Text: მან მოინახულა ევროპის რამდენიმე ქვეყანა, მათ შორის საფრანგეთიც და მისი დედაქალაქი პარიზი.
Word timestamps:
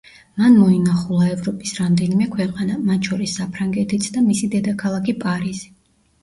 მან 0.41 0.53
მოინახულა 0.59 1.27
ევროპის 1.33 1.73
რამდენიმე 1.79 2.27
ქვეყანა, 2.37 2.77
მათ 2.87 3.11
შორის 3.11 3.37
საფრანგეთიც 3.41 4.09
და 4.17 4.25
მისი 4.31 4.51
დედაქალაქი 4.57 5.17
პარიზი. 5.27 5.71